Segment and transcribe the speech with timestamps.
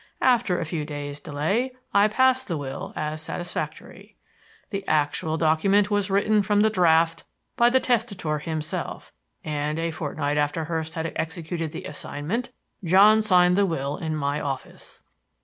[0.23, 4.15] After a few days' delay, I passed the will as satisfactory.
[4.71, 7.23] The actual document was written from the draft
[7.55, 9.13] by the testator himself;
[9.45, 12.49] and a fortnight after Hurst had executed the assignment,
[12.83, 15.03] John signed the will in my office.